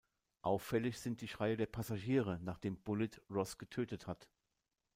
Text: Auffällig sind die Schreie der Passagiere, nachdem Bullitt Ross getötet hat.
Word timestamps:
Auffällig 0.41 0.97
sind 0.99 1.21
die 1.21 1.27
Schreie 1.27 1.57
der 1.57 1.67
Passagiere, 1.67 2.39
nachdem 2.41 2.75
Bullitt 2.81 3.21
Ross 3.29 3.59
getötet 3.59 4.07
hat. 4.07 4.27